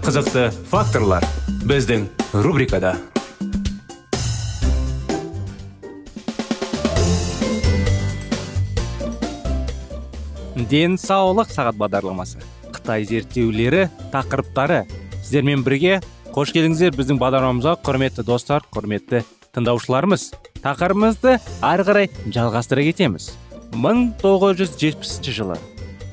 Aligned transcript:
Қызықты 0.00 0.48
факторлар 0.70 1.24
біздің 1.68 2.06
рубрикада. 2.44 2.94
Денсаулық 10.70 11.50
сағат 11.52 11.76
бағдарламасы. 11.80 12.40
Қытай 12.72 13.04
зерттеулері 13.08 13.88
тақырыптары. 14.14 14.84
Сіздермен 15.20 15.64
бірге 15.66 15.98
қош 16.32 16.54
келдіңіздер 16.56 16.96
біздің 16.96 17.20
бағдарламамызға 17.20 17.76
құрметті 17.84 18.24
достар 18.24 18.64
құрметті 18.72 19.24
тыңдаушыларымыз. 19.52 20.30
Тақырыбымызды 20.64 21.36
ары 21.60 21.86
қарай 21.88 22.10
жалғастыра 22.32 22.86
кетеміз. 22.88 23.32
1970 23.76 25.30
жылы 25.30 25.60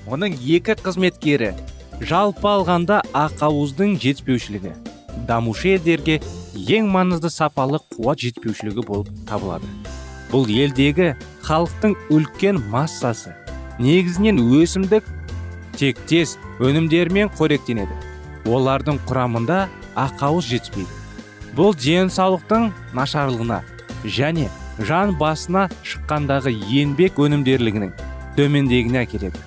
оның 0.08 0.36
екі 0.40 0.76
қызметкері 0.80 1.56
жалпы 2.02 2.46
алғанда 2.50 3.02
ақауыздың 3.18 3.96
жетіспеушілігі 4.02 4.74
дамушы 5.28 5.74
елдерге 5.76 6.20
ең 6.54 6.90
маңызды 6.94 7.32
сапалы 7.34 7.80
қуат 7.96 8.22
жетіспеушілігі 8.22 8.84
болып 8.86 9.10
табылады. 9.30 9.66
Бұл 10.32 10.46
елдегі 10.52 11.14
халықтың 11.48 11.96
үлкен 12.14 12.60
массасы 12.72 13.34
негізінен 13.80 14.42
өсімдік 14.60 15.08
тектес 15.78 16.36
өнімдерімен 16.60 17.32
қоректенеді. 17.38 17.98
Олардың 18.46 19.02
құрамында 19.10 19.66
ақауыз 19.98 20.48
жетіспейді. 20.52 20.92
Бұл 21.58 21.74
денсаулықтың 21.82 22.70
нашарлығына 22.94 23.64
және 24.06 24.48
жан 24.78 25.16
басына 25.18 25.68
шыққандағы 25.82 26.54
еңбек 26.54 27.18
өнімдерлігінің 27.18 27.94
төмендегіне 28.38 29.04
әкеледі. 29.04 29.42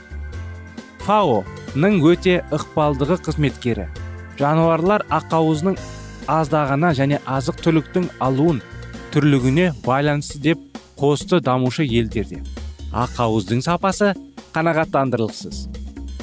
Фао 1.06 1.44
ның 1.78 2.00
өте 2.02 2.40
ықпалдығы 2.50 3.20
қызметкері. 3.26 3.86
Жануарлар 4.40 5.04
ақауызының 5.12 5.76
аздағына 6.30 6.90
және 6.96 7.20
азық 7.28 7.60
түліктің 7.62 8.08
алуын 8.24 8.58
түрлігіне 9.14 9.70
байланысты 9.84 10.40
деп 10.42 10.64
қосты 10.98 11.40
дамушы 11.44 11.84
елдерде. 11.86 12.42
Ақауыздың 12.90 13.62
сапасы 13.62 14.14
қанағаттандырылықсыз. 14.54 15.68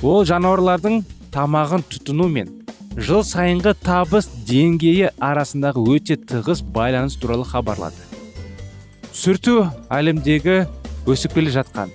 Ол 0.03 0.25
жануарлардың 0.27 1.03
тамағын 1.31 1.85
тұтыну 1.91 2.27
мен 2.27 2.51
жыл 2.97 3.23
сайынғы 3.23 3.75
табыс 3.85 4.27
деңгейі 4.49 5.13
арасындағы 5.23 5.83
өте 5.95 6.17
тығыз 6.17 6.63
байланыс 6.75 7.15
туралы 7.21 7.45
хабарлады. 7.47 8.03
Сүрту 9.13 9.69
әлемдегі 9.89 10.65
өсіп 11.07 11.37
келе 11.37 11.53
жатқан 11.55 11.93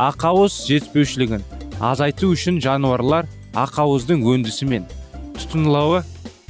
ақауыз 0.00 0.62
жетіспеушілігін 0.66 1.44
азайту 1.82 2.30
үшін 2.32 2.60
жануарлар 2.62 3.26
ақауыздың 3.58 4.22
өндісі 4.32 4.68
мен 4.70 4.84
тұтынылауы 5.34 6.02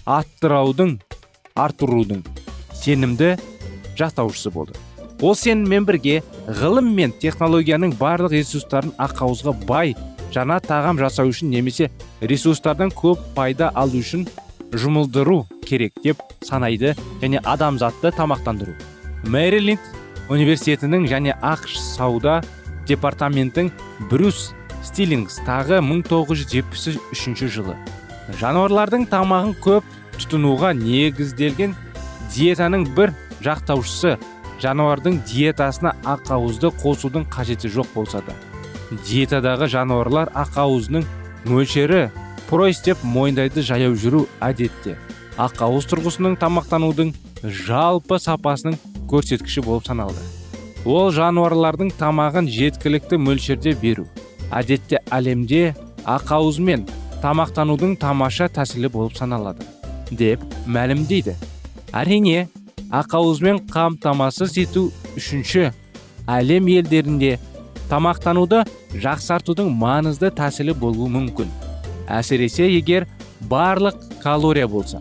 аттыраудың 0.04 0.98
артырудың 1.56 2.20
сенімді 2.76 3.34
жақтаушысы 3.96 4.52
болды. 4.52 4.76
Ол 5.22 5.36
сеніммен 5.38 5.86
бірге 5.88 6.20
ғылым 6.60 6.92
мен 6.96 7.14
технологияның 7.22 7.96
барлық 8.00 8.36
ресурстарын 8.36 8.92
ақауызға 9.00 9.54
бай 9.66 9.96
жаңа 10.34 10.58
тағам 10.64 11.00
жасау 11.00 11.32
үшін 11.32 11.52
немесе 11.52 11.90
ресурстардан 12.20 12.92
көп 12.92 13.20
пайда 13.36 13.70
алу 13.74 14.02
үшін 14.02 14.26
жұмылдыру 14.72 15.44
керек 15.64 15.96
деп 16.04 16.20
санайды 16.44 16.96
және 17.22 17.40
адамзатты 17.44 18.12
тамақтандыру. 18.16 18.74
Мэриленд 19.24 19.80
университетінің 20.28 21.06
және 21.08 21.36
ақш 21.40 21.78
сауда 21.78 22.40
департаментінің 22.88 23.70
брюс 24.10 24.50
стиллингс 24.84 25.40
тағы 25.46 25.80
1973 25.84 27.48
жылы. 27.50 27.76
Жануарлардың 28.40 29.06
тамағын 29.10 29.54
көп 29.62 29.86
тұтынуға 30.18 30.72
негізделген 30.78 31.74
диетаның 32.34 32.86
бір 32.96 33.12
жақтаушысы 33.44 34.16
жануардың 34.62 35.20
диетасына 35.28 35.94
ақауызды 36.06 36.70
қосудың 36.82 37.26
қажеті 37.32 37.70
жоқ 37.72 37.94
болса 37.94 38.22
да. 38.26 38.34
Диетадағы 39.08 39.68
жануарлар 39.72 40.30
ақауызының 40.36 41.06
мөлшері 41.48 42.10
пройс 42.50 42.82
деп 42.84 43.02
мойындайды 43.02 43.64
жаяу 43.66 43.96
жүру 43.98 44.26
әдетте. 44.40 44.96
Ақауыз 45.40 45.88
тұрғысының 45.90 46.36
тамақтанудың 46.40 47.14
жалпы 47.42 48.20
сапасының 48.20 48.76
көрсеткіші 49.10 49.64
болып 49.64 49.88
саналды. 49.88 50.20
Ол 50.84 51.10
жануарлардың 51.14 51.94
тамағын 51.98 52.50
жеткілікті 52.50 53.18
мөлшерде 53.22 53.74
беру 53.78 54.06
әдетте 54.52 55.00
әлемде 55.10 55.74
ақауызмен 56.08 56.84
тамақтанудың 57.22 57.96
тамаша 58.02 58.48
тәсілі 58.52 58.90
болып 58.92 59.16
саналады 59.16 59.66
деп 60.10 60.42
мәлімдейді. 60.66 61.36
Әрине 61.92 62.48
ақауызбен 62.92 63.62
қамтамасыз 63.72 64.58
ету 64.60 64.88
үшінші 65.16 65.70
әлем 66.28 66.68
елдерінде 66.72 67.38
тамақтануды 67.90 68.62
жақсартудың 69.00 69.72
маңызды 69.76 70.32
тәсілі 70.36 70.74
болуы 70.76 71.08
мүмкін. 71.12 71.50
Әсіресе 72.08 72.68
егер 72.68 73.08
барлық 73.48 73.98
калория 74.22 74.68
болса 74.68 75.00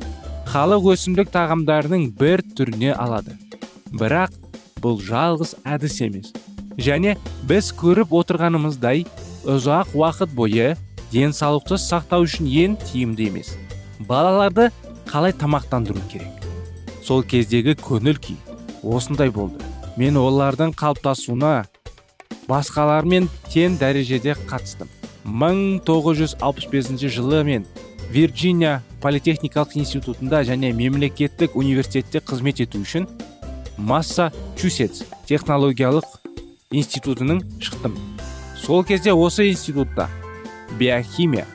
халық 0.52 0.90
өсімдік 0.92 1.30
тағамдарының 1.32 2.10
бір 2.20 2.42
түріне 2.58 2.92
алады. 3.00 3.38
Бірақ 3.96 4.34
бұл 4.84 4.98
жалғыз 5.00 5.54
әдіс 5.64 6.00
емес. 6.04 6.34
Және 6.76 7.14
біз 7.48 7.70
көріп 7.80 8.12
отырғанымыздай 8.20 9.06
ұзақ 9.46 9.96
уақыт 9.98 10.34
бойы 10.38 10.76
денсаулықты 11.12 11.80
сақтау 11.82 12.28
үшін 12.28 12.48
ең 12.48 12.78
тиімді 12.84 13.28
емес. 13.32 13.56
Балаларды 14.08 14.70
қалай 15.10 15.34
тамақтандыру 15.34 16.02
керек? 16.12 16.46
Сол 17.04 17.24
кездегі 17.24 17.76
көңіл 17.82 18.20
күй 18.22 18.38
осындай 18.84 19.32
болды. 19.34 19.60
Мен 19.98 20.18
олардың 20.22 20.76
қалыптасуына 20.78 21.66
басқалармен 22.48 23.30
тең 23.50 23.80
дәрежеде 23.82 24.38
қатыстым. 24.48 24.88
1965 25.26 27.10
жылы 27.10 27.44
мен 27.44 27.66
вирджиния 28.12 28.82
политехникалық 29.02 29.76
институтында 29.78 30.44
және 30.46 30.74
мемлекеттік 30.74 31.56
университетте 31.56 32.20
қызмет 32.20 32.62
ету 32.64 32.82
үшін 32.82 33.08
массачусетс 33.78 35.06
технологиялық 35.30 36.06
институтының 36.72 37.44
шықтым. 37.60 38.11
Сол 38.62 38.84
кезде 38.84 39.14
осы 39.14 39.50
институтта 39.50 40.08
биохимия 40.80 41.46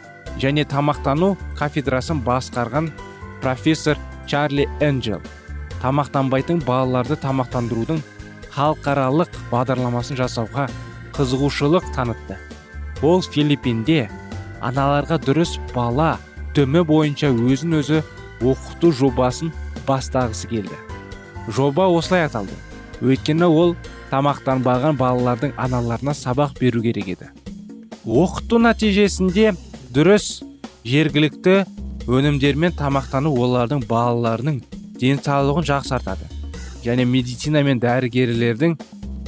және 0.42 0.66
тамақтану 0.66 1.36
кафедрасын 1.58 2.20
басқарған 2.26 2.90
профессор 3.42 3.96
чарли 4.26 4.66
энджел 4.80 5.22
тамақтанбайтын 5.82 6.60
балаларды 6.66 7.16
тамақтандырудың 7.22 8.02
халықаралық 8.56 9.32
бағдарламасын 9.52 10.16
жасауға 10.18 10.66
қызығушылық 11.16 11.90
танытты. 11.94 12.38
Ол 13.04 13.22
филиппинде 13.22 14.06
аналарға 14.64 15.18
дұрыс 15.20 15.56
бала 15.74 16.16
төмі 16.56 16.82
бойынша 16.88 17.30
өзін 17.30 17.78
өзі 17.82 18.02
оқыту 18.40 18.92
жобасын 18.96 19.52
бастағысы 19.86 20.48
келді. 20.48 20.76
Жоба 21.48 21.86
осылай 21.92 22.26
аталды. 22.26 22.56
Өйткені 23.04 23.46
ол 23.46 23.76
тамақтанбаған 24.10 24.98
балалардың 25.00 25.54
аналарына 25.56 26.14
сабақ 26.14 26.58
беру 26.60 26.82
керек 26.82 27.08
еді. 27.16 27.30
Оқыту 28.06 28.60
нәтижесінде 28.62 29.52
дұрыс 29.94 30.42
жергілікті 30.86 31.64
өнімдермен 32.06 32.76
тамақтану 32.78 33.32
олардың 33.34 33.82
балаларының 33.90 34.60
денсаулығын 35.00 35.66
жақсартады 35.70 36.28
және 36.84 37.04
медицина 37.04 37.62
мен 37.66 37.80
дәрігерлердің 37.82 38.76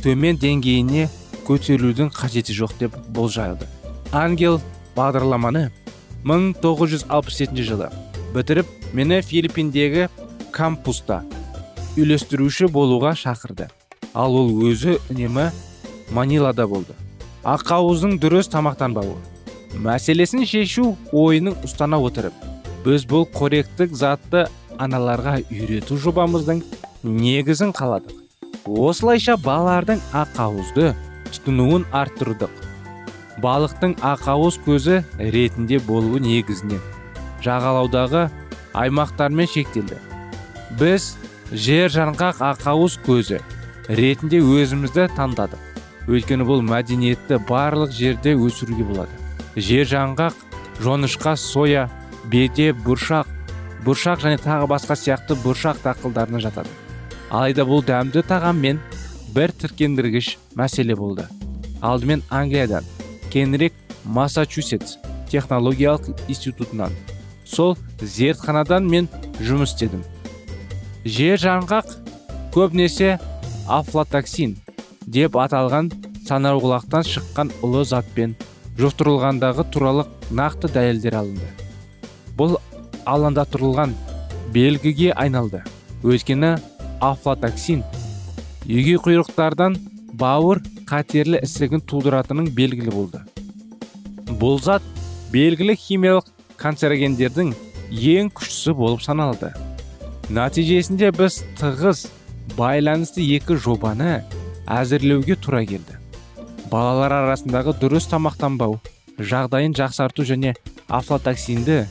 төмен 0.04 0.38
деңгейіне 0.38 1.08
көтерілудің 1.48 2.12
қажеті 2.14 2.54
жоқ 2.54 2.76
деп 2.78 2.94
болжайды. 3.16 3.66
Ангел 4.12 4.60
бағдарламаны 4.96 5.68
1967 6.24 7.64
жылы 7.66 7.90
бітіріп 8.34 8.70
мені 8.92 9.20
филиппиндегі 9.22 10.06
кампуста 10.52 11.22
үйлестіруші 11.96 12.70
болуға 12.70 13.14
шақырды. 13.18 13.68
Ал 14.14 14.36
ол 14.36 14.52
өзі 14.68 14.98
үнемі 15.10 15.50
манилада 16.14 16.66
болды. 16.66 16.94
Ақауыздың 17.44 18.18
дұрыс 18.22 18.50
тамақтанбауы 18.52 19.16
мәселесін 19.84 20.46
шешу 20.48 20.94
ойының 21.12 21.58
ұстана 21.66 22.00
отырып 22.02 22.34
біз 22.84 23.04
бұл 23.08 23.26
қоректік 23.34 23.92
затты 23.96 24.46
аналарға 24.80 25.38
үйрету 25.50 25.98
жобамыздың 26.00 26.62
негізін 27.04 27.74
қаладық. 27.76 28.14
Осылайша 28.68 29.36
балалардың 29.40 30.00
ақауызды 30.12 30.92
тұтынуын 31.28 31.86
арттырдық. 31.92 32.50
Балықтың 33.42 33.94
ақауыз 34.02 34.58
көзі 34.64 35.02
ретінде 35.18 35.78
болуы 35.86 36.20
негізінен 36.24 36.80
жағалаудағы 37.44 38.26
аймақтармен 38.74 39.48
шектелді. 39.48 40.00
Біз 40.80 41.14
жер 41.52 41.92
жаңғақ 41.94 42.42
ақауыз 42.50 42.98
көзі 43.06 43.38
ретінде 43.88 44.40
өзімізді 44.44 45.08
таңдадық. 45.16 45.60
Өйткені 46.08 46.44
бұл 46.48 46.62
мәдениетті 46.64 47.40
барлық 47.48 47.92
жерде 47.92 48.34
өсіруге 48.36 48.84
болады. 48.84 49.12
Жер 49.56 49.88
жаңғақ 49.88 50.36
жонышқа 50.84 51.34
соя 51.36 51.88
беде 52.30 52.70
бұршақ 52.72 53.28
бұршақ 53.84 54.24
және 54.24 54.38
тағы 54.42 54.68
басқа 54.68 54.96
сияқты 54.96 55.36
бұршақ 55.42 55.82
дақылдарына 55.84 56.40
жатады. 56.44 56.68
Алайда 57.30 57.64
бұл 57.68 57.84
дәмді 57.84 58.22
тағаммен 58.28 58.80
бір 59.34 59.52
тіркендіргіш 59.52 60.36
мәселе 60.56 60.96
болды. 60.96 61.26
Алдымен 61.80 62.22
англиядан 62.28 62.84
кейінірек 63.32 63.72
массачусетс 64.04 64.98
технологиялық 65.30 66.08
институтынан. 66.28 66.92
Сол 67.44 67.76
зертханадан 68.00 68.88
мен 68.88 69.08
жұмыс 69.40 69.74
істедім. 69.74 70.02
Жер 71.04 71.40
жаңғақ 71.40 71.92
көбінесе 72.52 73.18
афлатоксин 73.68 74.56
деп 75.04 75.36
аталған 75.36 75.90
санаурғылақтан 76.28 77.04
шыққан 77.08 77.50
ұлы 77.64 77.84
затпен 77.88 78.34
жұқтырылғандағы 78.80 79.66
туралы 79.72 80.06
нақты 80.32 80.70
дәлелдер 80.72 81.18
алынды. 81.20 81.48
Бұл 82.38 82.56
алаңдатырылған 83.08 83.94
белгіге 84.54 85.12
айналды. 85.12 85.62
Өйткені 86.02 86.56
афлатоксин 87.04 87.84
үйге 88.64 88.96
құйрықтардан 89.04 89.78
бауыр 90.16 90.62
қатерлі 90.88 91.42
ісігін 91.44 91.84
тудыратының 91.88 92.52
белгілі 92.56 92.94
болды. 92.94 93.22
Бұл 94.40 94.60
зат 94.64 94.84
белгілі 95.32 95.76
химиялық 95.76 96.28
канцерогендердің 96.60 97.52
ең 97.92 98.30
күштісі 98.32 98.76
болып 98.76 99.04
саналды. 99.04 99.52
Нәтижесінде 100.32 101.10
біз 101.16 101.42
тығыз 101.60 102.06
байланысты 102.56 103.24
екі 103.24 103.58
жобаны 103.58 104.22
әзірлеуге 104.66 105.36
тура 105.36 105.64
келді. 105.66 105.98
Балалар 106.70 107.14
арасындағы 107.22 107.74
дұрыс 107.80 108.08
тамақтанбау 108.10 108.78
жағдайын 109.18 109.74
жақсарту 109.76 110.26
және 110.28 110.54
афлатоксинді 110.88 111.84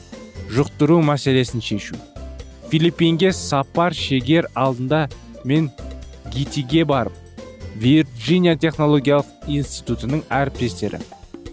жұқтыру 0.54 1.00
мәселесін 1.04 1.62
шешу. 1.62 1.96
Филиппинге 2.70 3.32
сапар 3.32 3.94
шегер 3.94 4.48
алдында 4.54 5.08
мен 5.44 5.70
гитиге 6.32 6.84
барып 6.84 7.12
вирджиния 7.78 8.56
технологиялық 8.58 9.48
институтының 9.48 10.24
әріптестері 10.34 10.98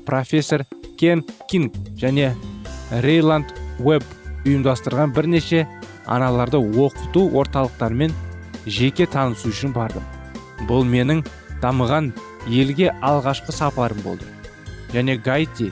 профессор 0.08 0.66
кен 1.00 1.24
кинг 1.50 1.76
және 2.02 2.34
рейланд 3.06 3.52
Уэб 3.80 4.04
ұйымдастырған 4.46 5.14
бірнеше 5.16 5.66
аналарды 6.06 6.58
оқыту 6.58 7.28
орталықтарымен 7.42 8.14
жеке 8.66 9.06
танысу 9.06 9.50
үшін 9.54 9.74
бардым. 9.76 10.04
Бұл 10.70 10.86
менің 10.88 11.24
дамыған 11.62 12.12
елге 12.48 12.92
алғашқы 13.02 13.54
сапарым 13.56 14.02
болды. 14.06 14.26
Және 14.94 15.18
гайти 15.22 15.72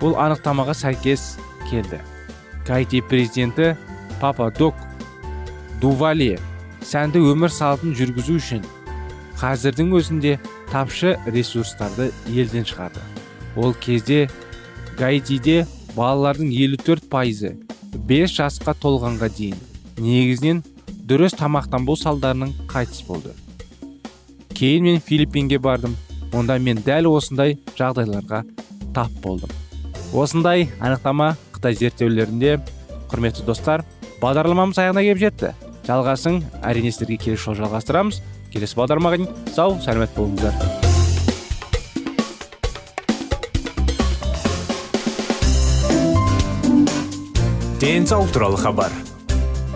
бұл 0.00 0.16
анықтамаға 0.18 0.74
сәйкес 0.74 1.36
келді. 1.70 2.00
Кайти 2.66 3.00
президенті 3.00 3.76
папа 4.20 4.50
док 4.50 4.74
дували 5.82 6.38
сәнді 6.86 7.22
өмір 7.32 7.50
салтын 7.50 7.94
жүргізу 7.98 8.38
үшін 8.38 8.62
қазірдің 9.40 9.90
өзінде 9.98 10.36
тапшы 10.70 11.16
ресурстарды 11.26 12.10
елден 12.30 12.66
шығарды. 12.66 13.02
Ол 13.56 13.74
кезде 13.74 14.28
гаитиде 14.98 15.66
балалардың 15.96 16.52
54 16.54 17.08
пайызы 17.10 17.56
5 18.08 18.36
жасқа 18.38 18.74
толғанға 18.78 19.28
дейін. 19.36 19.58
Негізінен 19.98 20.62
дұрыс 21.02 21.34
тамақтанбау 21.38 21.96
салдарының 21.98 22.52
қайтыс 22.70 23.02
болды. 23.06 23.32
Кейін 24.54 24.84
мен 24.86 25.00
филиппинге 25.00 25.58
бардым. 25.58 25.96
Онда 26.32 26.58
мен 26.58 26.78
дәл 26.80 27.10
осындай 27.10 27.58
жағдайларға 27.76 28.44
тап 28.94 29.10
болдым. 29.24 29.50
Осындай 30.14 30.68
анықтама 30.80 31.34
қытай 31.52 31.76
зерттеулерінде 31.76 32.58
құрметті 33.10 33.44
достар 33.44 33.84
бағдарламамыз 34.22 34.78
аяғына 34.78 35.02
келіп 35.04 35.20
жетті. 35.26 35.52
Жалғасын 35.88 36.40
әрине 36.62 36.92
сіздерге 36.92 37.18
келесі 37.24 37.48
жолы 37.48 37.64
жалғастырамыз. 37.64 38.22
Келесі 38.54 38.78
бағдарламаға 38.78 39.18
дейін 39.18 39.52
сау 39.52 39.76
сәлемет 39.82 40.14
болыңыздар. 40.16 40.54
Денсаулық 47.82 48.30
туралы 48.30 48.60
хабар. 48.62 48.92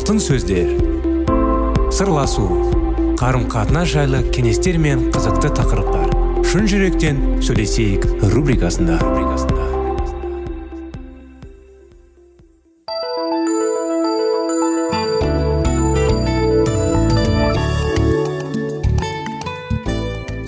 Алтын 0.00 0.16
сөздер. 0.16 0.70
Сырласу 1.92 2.46
қарым 3.20 3.42
қатынас 3.52 3.90
жайлы 3.92 4.22
кеңестер 4.32 4.78
мен 4.80 5.10
қызықты 5.12 5.50
тақырыптар. 5.58 6.08
Шын 6.48 6.64
жүректен 6.70 7.20
сөйлесейік 7.44 8.06
рубрикасында. 8.32 8.96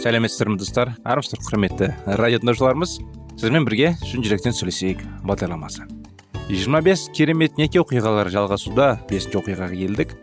Сәлеметсіздер 0.00 0.48
ме 0.48 0.56
достар. 0.62 0.96
Армысыздар 1.04 1.44
құрметті 1.50 1.94
радио 2.08 2.40
тыңдаушыларымыз 2.40 3.02
сізбен 3.36 3.68
бірге 3.68 3.98
шын 4.06 4.24
жүректен 4.24 4.56
сөйлесейік. 4.56 5.04
Бағдарламасы. 5.28 5.84
25 6.48 7.12
керемет 7.14 7.58
неке 7.58 7.80
оқиғалар 7.82 8.30
жалғасуда 8.32 8.86
бесінші 9.10 9.38
оқиғаға 9.40 9.76
келдік. 9.76 10.14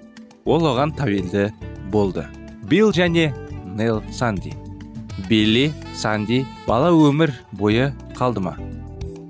Ол 0.45 0.65
оған 0.67 0.91
тәуелді 0.97 1.49
болды. 1.91 2.25
Билл 2.69 2.91
және 2.91 3.31
нел 3.65 4.03
санди. 4.11 4.53
Билли 5.29 5.71
санди 5.95 6.45
бала 6.67 6.91
өмір 6.91 7.31
бойы 7.51 7.93
қалды 8.17 8.43
ма? 8.43 8.57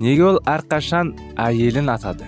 Неге 0.00 0.24
ол 0.32 0.40
әрқашан 0.48 1.14
әйелін 1.38 1.92
атады? 1.94 2.26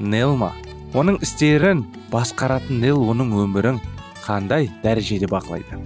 Нел 0.00 0.36
ма? 0.36 0.52
Оның 0.94 1.20
істерін 1.24 1.84
басқаратын 2.12 2.82
нел 2.84 3.00
оның 3.08 3.32
өмірін 3.44 3.80
қандай 4.24 4.68
дәрежеде 4.84 5.30
бақылайды? 5.32 5.80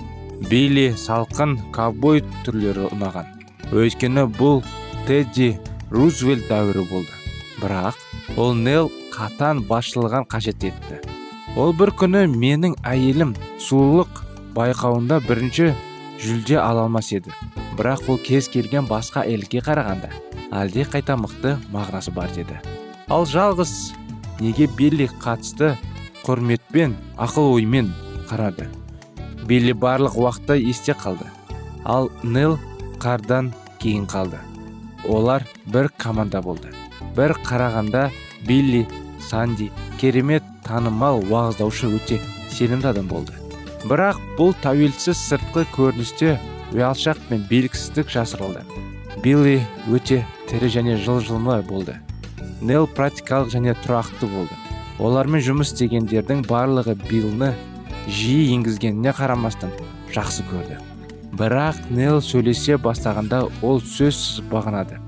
Билли 0.50 0.90
салқын 0.96 1.56
ковбой 1.74 2.24
түрлері 2.44 2.90
ұнаған. 2.92 3.30
Өйткені 3.72 4.26
бұл 4.38 4.62
тедди 5.06 5.54
рузвельт 5.90 6.48
дәуірі 6.50 6.84
болды. 6.90 7.14
Бірақ 7.58 8.07
ол 8.36 8.54
нел 8.54 8.90
қатан 9.14 9.62
басшылығын 9.68 10.26
қажет 10.28 10.64
етті. 10.68 11.00
Ол 11.56 11.72
бір 11.72 11.92
күні 11.96 12.26
менің 12.30 12.76
әйелім 12.86 13.34
сұлулық 13.62 14.22
байқауында 14.56 15.20
бірінші 15.26 15.72
жүлде 16.22 16.58
ала 16.60 16.84
алмас 16.86 17.12
еді. 17.12 17.32
Бірақ 17.78 18.08
ол 18.10 18.18
кез 18.18 18.48
келген 18.52 18.88
басқа 18.90 19.24
әйелге 19.24 19.62
қарағанда 19.64 20.10
әлде 20.52 20.84
қайта 20.88 21.16
мықты 21.18 21.56
мағынасы 21.72 22.12
бар 22.14 22.32
деді. 22.34 22.58
Ал 23.08 23.26
жалғыз 23.26 23.72
неге 24.40 24.68
билли 24.78 25.08
қатысты 25.22 25.76
құрметпен 26.24 26.96
ақыл 27.16 27.54
оймен 27.54 27.92
қарады? 28.28 28.68
Билли 29.46 29.72
барлық 29.72 30.18
уақытта 30.20 30.58
есте 30.60 30.92
қалды. 30.92 31.26
Ал 31.84 32.10
нел 32.22 32.58
қардан 33.00 33.52
кейін 33.80 34.06
қалды. 34.06 34.42
Олар 35.08 35.46
бір 35.66 35.88
команда 35.96 36.42
болды. 36.42 36.74
Бір 37.16 37.34
қарағанда 37.46 38.08
билли 38.46 38.86
санди 39.20 39.70
керемет 40.00 40.44
танымал 40.66 41.22
уағыздаушы 41.26 41.90
өте 41.96 42.20
сенімді 42.52 42.92
адам 42.92 43.08
болды. 43.10 43.34
Бірақ 43.84 44.18
бұл 44.38 44.54
тәуелсіз 44.62 45.18
сыртқы 45.28 45.64
көріністе 45.74 46.36
ұялшақ 46.74 47.20
пен 47.28 47.44
белгісіздік 47.50 48.10
жасырылды. 48.12 48.64
Билли 49.22 49.60
өте 49.90 50.24
тірі 50.50 50.70
және 50.74 50.98
жылжымалы 51.02 51.62
болды. 51.66 51.96
Нел 52.60 52.88
практикалық 52.90 53.52
және 53.54 53.74
тұрақты 53.84 54.28
болды. 54.30 54.54
Олармен 54.98 55.42
жұмыс 55.44 55.72
істегендердің 55.72 56.44
барлығы 56.48 56.96
биллны 57.06 57.52
жиі 58.10 58.54
енгізгеніне 58.56 59.14
қарамастан 59.14 59.70
жақсы 60.14 60.46
көрді. 60.50 60.80
Бірақ 61.38 61.78
нел 61.94 62.22
сөйлесе 62.24 62.78
бастағанда 62.82 63.44
ол 63.62 63.78
сөзсіз 63.78 64.42
бағынады. 64.50 64.98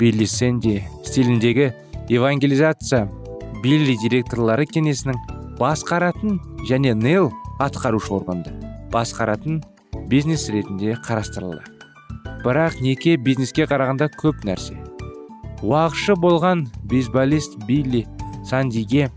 Билли 0.00 0.24
сэнди 0.24 0.80
стиліндегі 1.04 1.70
евангелизация 2.08 3.04
билли 3.62 3.98
директорлары 4.00 4.64
кеңесінің 4.64 5.20
басқаратын 5.60 6.40
және 6.70 6.94
нел 6.96 7.28
атқарушы 7.60 8.14
органды 8.16 8.54
басқаратын 8.92 9.60
бизнес 10.10 10.48
ретінде 10.50 10.96
қарастырылды. 11.06 11.62
Бірақ 12.42 12.80
неке 12.80 13.16
бизнеске 13.16 13.66
қарағанда 13.68 14.08
көп 14.16 14.42
нәрсе. 14.48 14.74
Уағызшы 15.62 16.16
болған 16.16 16.64
бейсболист 16.90 17.58
билли 17.68 18.06
сандиге 18.48 19.10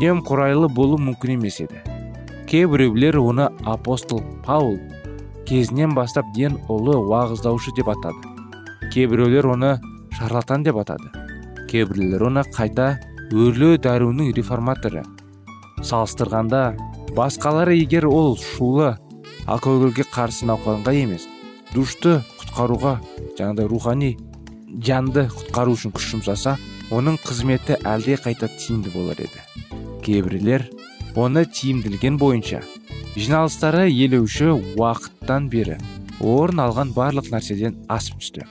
немқұрайлы 0.00 0.72
болу 0.72 0.98
мүмкін 0.98 1.36
емес 1.36 1.60
еді. 1.62 1.84
Кейбіреулер 2.48 3.20
оны 3.20 3.50
апостол 3.68 4.22
паул 4.46 4.78
кезінен 5.46 5.94
бастап 5.94 6.26
ден 6.34 6.56
ұлы 6.72 6.96
уағыздаушы 6.96 7.76
деп 7.76 7.92
атады. 7.92 8.32
Кейбіреулер 8.90 9.52
оны 9.52 9.76
шарлатан 10.22 10.62
деп 10.62 10.76
атады. 10.78 11.10
Кейбіреулер 11.70 12.22
оны 12.28 12.44
қайта 12.54 13.00
өрлеу 13.34 13.78
дәруінің 13.82 14.30
реформаторы. 14.36 15.02
Салыстырғанда 15.82 16.76
басқалары 17.16 17.74
егер 17.74 18.06
ол 18.06 18.36
шулы 18.38 18.92
алкогольге 19.50 20.06
қарсы 20.14 20.46
науқанға 20.46 20.94
емес 20.94 21.26
душты 21.72 22.20
құтқаруға 22.38 22.94
жаңағыдай 23.38 23.66
рухани 23.72 24.12
жанды 24.86 25.26
құтқару 25.32 25.74
үшін 25.74 25.96
күш 25.96 26.12
жұмсаса 26.14 26.54
оның 26.94 27.18
қызметі 27.24 27.80
әлде 27.82 28.20
қайта 28.22 28.46
тиімді 28.46 28.94
болар 28.94 29.18
еді. 29.18 29.42
Кейбіреулер 30.06 30.68
оны 31.16 31.46
тиімділген 31.50 32.20
бойынша 32.22 32.62
жиналыстары 33.16 33.88
елеуші 33.90 34.52
уақыттан 34.78 35.50
бері 35.50 35.80
орын 36.20 36.68
алған 36.68 36.94
барлық 36.94 37.32
нәрседен 37.34 37.82
асып 37.90 38.22
түсті. 38.22 38.46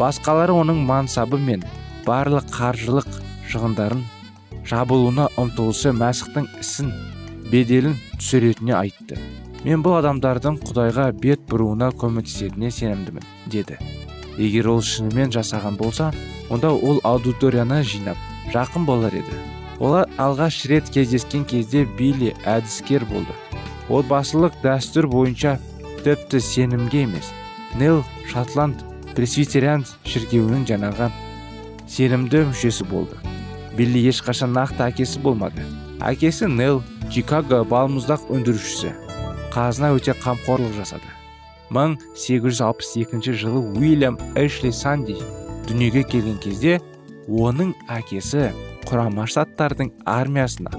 Басқалары 0.00 0.54
оның 0.56 0.80
мансабы 0.88 1.38
мен 1.38 1.64
барлық 2.06 2.48
қаржылық 2.54 3.08
шығындарын 3.52 4.00
жабылуына 4.70 5.28
ұмтылысы 5.40 5.92
мәсіхтің 5.96 6.48
ісін 6.62 6.90
беделін 7.50 7.98
түсіретіне 8.16 8.76
айтты. 8.78 9.18
Мен 9.64 9.84
бұл 9.84 9.98
адамдардың 9.98 10.56
құдайға 10.64 11.10
бет 11.20 11.42
бұруына 11.50 11.90
көмектесетініне 12.00 12.70
сенімдімін 12.72 13.26
деді. 13.52 13.76
Егер 14.38 14.70
ол 14.72 14.80
шынымен 14.80 15.34
жасаған 15.34 15.76
болса 15.76 16.10
онда 16.48 16.72
ол 16.72 17.02
аудиторияны 17.04 17.82
жинап 17.84 18.16
жақын 18.54 18.86
болар 18.88 19.14
еді 19.20 19.40
олар 19.80 20.08
алғаш 20.16 20.64
рет 20.70 20.88
кездескен 20.94 21.44
кезде 21.44 21.84
билли 21.98 22.34
әдіскер 22.48 23.04
болды. 23.10 23.36
Ол 23.88 24.04
басылық 24.06 24.56
дәстүр 24.64 25.10
бойынша 25.12 25.58
тіпті 26.04 26.40
сенімге 26.40 27.04
емес 27.04 27.32
нел 27.76 28.04
шотланд 28.30 28.89
пресвитериан 29.16 29.84
шіркеуінің 30.06 30.66
жаңағы 30.70 31.10
сенімді 31.90 32.44
мүшесі 32.50 32.86
болды. 32.90 33.16
Билли 33.76 34.02
ешқашан 34.10 34.54
нақты 34.54 34.86
әкесі 34.88 35.22
болмады. 35.24 35.64
Әкесі 36.00 36.48
нел 36.50 36.82
чикаго 37.12 37.62
балмұздақ 37.70 38.28
өндірушісі. 38.34 38.92
Қазына 39.54 39.92
өте 39.96 40.14
қамқорлық 40.18 40.76
жасады. 40.78 41.06
1862 41.70 43.32
жылы 43.32 43.60
уильям 43.78 44.18
эшли 44.34 44.72
санди 44.72 45.14
дүниеге 45.68 46.02
келген 46.02 46.38
кезде 46.42 46.80
оның 47.28 47.76
әкесі 47.86 48.50
құрама 48.88 49.26
штаттардың 49.30 49.92
армиясына 50.08 50.72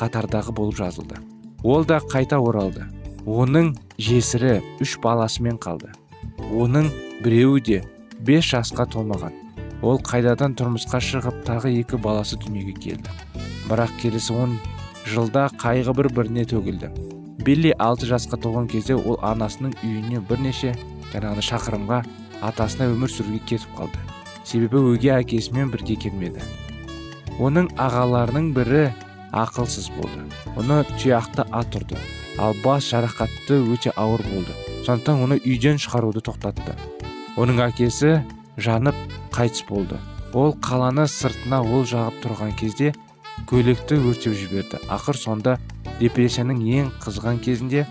қатардағы 0.00 0.54
болып 0.56 0.78
жазылды. 0.80 1.20
Ол 1.62 1.84
да 1.84 2.00
қайта 2.00 2.40
оралды. 2.40 2.86
Оның 3.28 3.74
жесірі 4.00 4.62
үш 4.80 4.96
баласымен 5.04 5.60
қалды. 5.60 5.92
Оның 6.48 6.90
біреуі 7.24 7.60
де 7.66 7.78
бес 8.26 8.48
жасқа 8.52 8.86
толмаған. 8.92 9.34
Ол 9.82 10.00
қайдадан 10.04 10.56
тұрмысқа 10.58 11.00
шығып 11.00 11.42
тағы 11.46 11.72
екі 11.80 11.96
баласы 12.00 12.36
дүниеге 12.40 12.74
келді. 12.80 13.14
Бірақ 13.68 13.94
келесі 14.02 14.34
он 14.36 14.58
жылда 15.08 15.48
қайғы 15.60 15.94
бір 15.96 16.10
біріне 16.16 16.44
төгілді. 16.48 16.90
Билли 17.44 17.72
алты 17.78 18.08
жасқа 18.10 18.36
толған 18.40 18.68
кезде 18.68 18.96
ол 18.96 19.16
анасының 19.24 19.72
үйіне 19.80 20.20
бірнеше 20.28 20.74
жаңағыдай 21.12 21.46
шақырымға 21.48 22.00
атасына 22.44 22.90
өмір 22.92 23.12
сүруге 23.12 23.40
кетіп 23.48 23.72
қалды. 23.78 24.02
Себебі 24.44 24.82
өгей 24.92 25.14
әкесімен 25.16 25.72
бірге 25.72 25.96
келмеді. 26.04 26.44
Оның 27.40 27.70
ағаларының 27.80 28.50
бірі 28.56 28.90
ақылсыз 29.32 29.88
болды. 29.96 30.26
Оны 30.60 30.82
тұяқты 30.98 31.46
ат 31.48 31.80
ұрды. 31.80 31.96
Ал 32.38 32.52
бас 32.64 32.90
жарақатты 32.92 33.62
өте 33.72 33.94
ауыр 33.96 34.24
болды. 34.28 34.69
Сондықтан 34.86 35.22
оны 35.24 35.36
үйден 35.44 35.78
шығаруды 35.80 36.22
тоқтатты. 36.24 36.74
Оның 37.40 37.60
әкесі 37.66 38.20
жанып 38.60 38.96
қайтыс 39.34 39.64
болды. 39.68 39.98
Ол 40.32 40.54
қаланы 40.62 41.06
сыртына 41.10 41.60
ол 41.62 41.84
жағып 41.88 42.20
тұрған 42.24 42.54
кезде 42.58 42.92
көйлекті 43.50 43.98
өртеп 44.10 44.34
жіберді. 44.36 44.80
Ақыр 44.88 45.18
сонда 45.18 45.58
депрессияның 46.00 46.60
ең 46.80 46.90
қызған 47.02 47.40
кезінде 47.44 47.86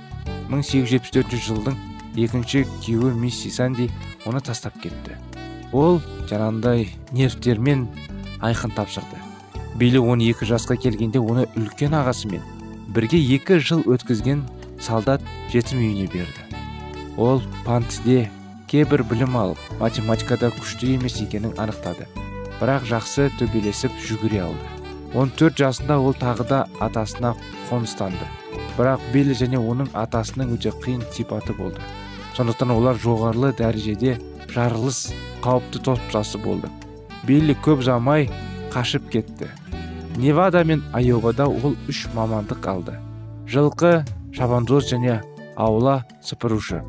1874 0.50 1.42
жылдың 1.46 1.78
екінші 2.18 2.66
күйеуі 2.84 3.14
мисси 3.16 3.52
санди 3.54 3.90
оны 4.26 4.42
тастап 4.42 4.78
кетті. 4.82 5.18
Ол 5.72 6.00
жаңағындай 6.30 6.90
нервтермен 7.14 7.88
айқын 8.42 8.74
тапсырды. 8.76 9.20
Билли 9.76 10.02
12 10.02 10.48
жасқа 10.50 10.80
келгенде 10.82 11.22
оны 11.22 11.46
үлкен 11.56 11.94
ағасымен 12.02 12.42
бірге 12.90 13.20
екі 13.36 13.60
жыл 13.62 13.86
өткізген 13.86 14.44
солдат 14.82 15.22
жетім 15.54 15.84
үйіне 15.84 16.10
берді. 16.10 16.49
Ол 17.20 17.42
пантде 17.66 18.30
кейбір 18.72 19.04
білім 19.04 19.36
алып 19.36 19.60
математикада 19.80 20.50
күшті 20.56 20.94
емес 20.96 21.18
екенін 21.20 21.52
анықтады. 21.60 22.08
Бірақ 22.60 22.86
жақсы 22.88 23.28
төбелесіп 23.40 23.96
жүгіре 24.08 24.44
алды. 24.46 24.68
14 25.14 25.58
жасында 25.60 25.98
ол 26.00 26.14
тағы 26.16 26.46
да 26.48 26.60
атасына 26.80 27.34
қоныстанды. 27.70 28.28
Бірақ 28.78 29.04
билли 29.14 29.36
және 29.36 29.60
оның 29.60 29.90
атасының 29.98 30.54
өте 30.56 30.72
қиын 30.84 31.04
сипаты 31.12 31.56
болды. 31.58 31.82
Сондықтан 32.38 32.72
олар 32.72 32.96
жоғарылы 32.96 33.52
дәрежеде 33.58 34.20
жарылыс 34.54 35.10
қауіпті 35.44 35.84
топсасы 35.90 36.40
болды. 36.40 36.70
Билли 37.28 37.58
көп 37.66 37.84
замай 37.84 38.30
қашып 38.72 39.10
кетті. 39.12 39.50
Невада 40.16 40.64
мен 40.64 40.86
айовада 40.94 41.50
ол 41.50 41.76
үш 41.90 42.06
мамандық 42.16 42.70
алды. 42.70 42.96
Жылқы 43.50 44.06
шабандоз 44.32 44.94
және 44.94 45.20
аула 45.58 46.06
сыпырушы. 46.24 46.84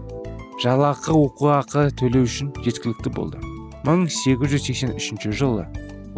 Жалақы 0.61 1.15
оқуақы 1.17 1.87
төлеу 1.97 2.27
үшін 2.29 2.51
жеткілікті 2.61 3.11
болды. 3.17 3.39
1883 3.89 5.33
жылы 5.33 5.65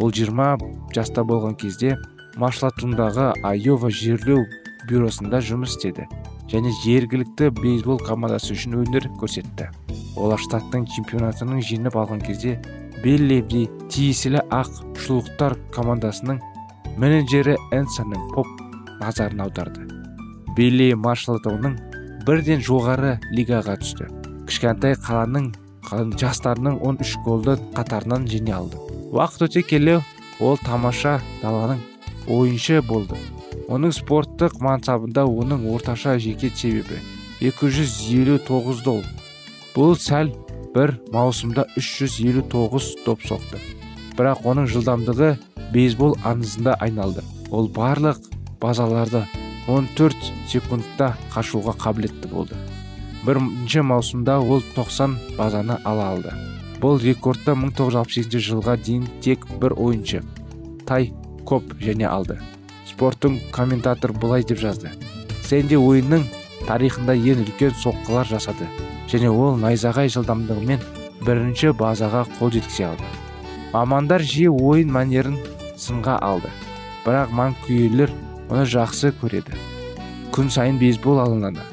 ол 0.03 0.11
20 0.11 0.65
жаста 0.95 1.23
болған 1.23 1.55
кезде 1.55 1.93
машлатундағы 2.35 3.29
айова 3.47 3.87
жерлеу 3.87 4.43
бюросында 4.89 5.39
жұмыс 5.39 5.77
істеді 5.77 6.09
және 6.51 6.73
жергілікті 6.81 7.53
бейсбол 7.61 8.01
командасы 8.03 8.51
үшін 8.57 8.75
өнер 8.81 9.07
көрсетті. 9.21 9.69
Олар 10.19 10.41
штаттың 10.43 10.89
чемпионатының 10.91 11.61
жеңіп 11.63 11.95
алған 12.01 12.19
кезде 12.25 12.57
беллеби 13.03 13.69
тиесілі 13.93 14.43
ақ 14.51 14.73
шұлықтар 15.05 15.55
командасының 15.75 16.41
менеджері 16.99 17.55
энсонның 17.71 18.27
поп 18.35 18.51
назарын 18.99 19.45
аударды. 19.47 19.87
Билли 20.57 20.91
маршаллтауның 20.99 21.79
бірден 22.27 22.61
жоғары 22.61 23.15
лигаға 23.31 23.79
түсті. 23.81 24.11
Кішкентай 24.53 24.93
қаланың 25.01 25.47
жастарының 26.21 26.75
13 26.85 27.23
голды 27.25 27.55
қатарынан 27.73 28.27
жеңе 28.29 28.53
алды. 28.53 28.77
Уақыт 29.09 29.47
өте 29.47 29.63
келе 29.65 29.95
ол 30.37 30.59
тамаша 30.61 31.15
даланың 31.41 31.79
ойыншы 32.29 32.83
болды. 32.85 33.17
Оның 33.65 33.95
спорттық 33.97 34.59
мансабында 34.61 35.23
оның 35.25 35.65
орташа 35.73 36.19
жеке 36.21 36.51
себебі 36.53 36.99
259 37.41 38.83
дол. 38.85 39.01
Бұл 39.73 39.97
сәл 39.97 40.29
бір 40.75 40.99
маусымда 41.15 41.65
359 41.73 42.91
доп 43.07 43.25
соқты. 43.25 43.57
Бірақ 44.13 44.45
оның 44.45 44.69
жылдамдығы 44.69 45.31
бейсбол 45.73 46.13
аңызында 46.21 46.77
айналды. 46.77 47.25
Ол 47.49 47.71
барлық 47.73 48.21
базаларды 48.61 49.25
14 49.65 50.29
секундта 50.51 51.15
қашуға 51.33 51.73
қабілетті 51.81 52.29
болды. 52.29 52.61
Бірінші 53.25 53.81
маусымда 53.87 54.39
ол 54.43 54.63
90 54.75 55.37
базаны 55.37 55.77
ала 55.83 56.09
алды. 56.11 56.33
Бұл 56.83 56.99
рекордты 56.99 57.55
1968 57.55 58.43
жылға 58.43 58.75
дейін 58.83 59.07
тек 59.23 59.45
бір 59.61 59.77
ойыншы 59.79 60.23
тай 60.87 61.13
коп 61.47 61.63
және 61.79 62.09
алды. 62.09 62.39
Спорттың 62.89 63.39
комментатор 63.55 64.11
былай 64.11 64.43
деп 64.43 64.59
жазды. 64.59 64.91
Сэнди 65.47 65.79
ойынның 65.79 66.27
тарихында 66.67 67.15
ең 67.15 67.45
үлкен 67.45 67.73
соққылар 67.79 68.27
жасады 68.27 68.67
және 69.11 69.31
ол 69.31 69.55
найзағай 69.61 70.11
жылдамдығымен 70.11 70.83
бірінші 71.23 71.73
базаға 71.79 72.25
қол 72.37 72.51
жеткізе 72.51 72.89
алды. 72.91 73.07
Мамандар 73.73 74.21
жиі 74.21 74.51
ойын 74.51 74.91
мәнерін 74.91 75.39
сынға 75.79 76.19
алды. 76.21 76.51
Бірақ 77.05 77.31
манкүйерлер 77.35 78.11
оны 78.49 78.67
жақсы 78.69 79.13
көреді. 79.21 79.55
Күн 80.35 80.51
сайын 80.51 80.79
бейсбол 80.81 81.19
алынады. 81.23 81.63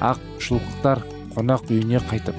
Ақ 0.00 0.20
шұлықтар 0.42 1.02
қонақ 1.34 1.70
үйіне 1.70 2.00
қайтып 2.10 2.38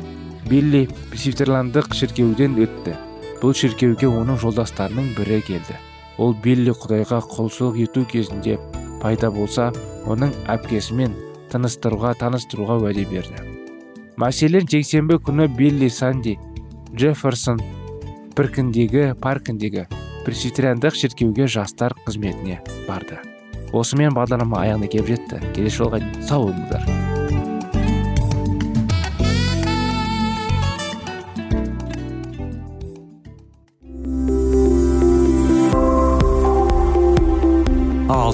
билли 0.50 0.86
пресвитерландық 1.12 1.94
шіркеуден 1.96 2.58
өтті. 2.62 2.96
Бұл 3.42 3.54
шіркеуге 3.58 4.08
оның 4.10 4.38
жолдастарының 4.42 5.12
бірі 5.18 5.42
келді. 5.46 5.78
Ол 6.22 6.36
билли 6.44 6.74
құдайға 6.74 7.20
құлшылық 7.34 7.82
ету 7.84 8.06
кезінде 8.10 8.58
пайда 9.02 9.32
болса 9.34 9.72
оның 10.08 10.32
әпкесімен 10.52 11.14
тыныстыруға 11.52 12.16
таныстыруға 12.22 12.80
уәде 12.84 13.06
берді. 13.10 13.42
Мәселен 14.22 14.70
жексенбі 14.72 15.20
күні 15.20 15.50
билли 15.58 15.90
санди 15.92 16.38
джефферсон 16.96 17.60
піркіндегі 18.38 19.14
паркіндегі 19.22 19.88
пресвитериандық 20.26 20.96
шіркеуге 20.98 21.50
жастар 21.52 21.98
қызметіне 22.08 22.62
барды. 22.88 23.20
Осымен 23.76 24.16
бағдарлама 24.16 24.64
аяғына 24.64 24.88
келіп 24.92 25.12
жетті. 25.12 25.42
Келесі 25.58 25.84
жолға 25.84 26.02
сау 26.24 26.48
болыңыздар. 26.48 27.05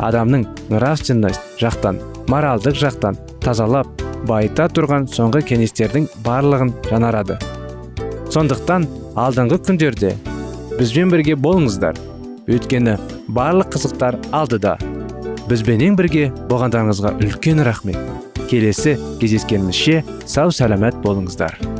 адамның 0.00 0.46
нравственность 0.70 1.60
жақтан 1.60 2.00
моральдық 2.30 2.76
жақтан 2.80 3.18
тазалап 3.44 3.88
байыта 4.28 4.68
тұрған 4.72 5.08
соңғы 5.12 5.42
кеңестердің 5.52 6.08
барлығын 6.24 6.72
жанарады. 6.90 7.38
сондықтан 8.30 8.86
алдыңғы 9.16 9.58
күндерде 9.66 10.14
бізбен 10.78 11.10
бірге 11.12 11.34
болыңыздар. 11.34 11.98
Өйткені 12.48 12.96
барлық 13.28 13.74
қызықтар 13.74 14.16
алдыда. 14.32 14.76
Бізбенен 15.50 15.98
бірге 15.98 16.30
болғандарыңызға 16.48 17.16
үлкен 17.20 17.64
рахмет. 17.66 17.98
Келесі 18.50 18.96
кездескенімізше 19.20 20.02
сау 20.26 20.54
сәлемет 20.54 21.02
болыңыздар. 21.04 21.79